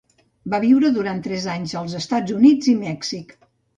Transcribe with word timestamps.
Va 0.53 0.59
viure 0.63 0.89
durant 0.95 1.21
tres 1.27 1.45
anys 1.55 1.75
als 1.83 1.95
Estats 2.01 2.37
Units 2.39 2.71
i 2.73 2.75
Mèxic. 2.85 3.37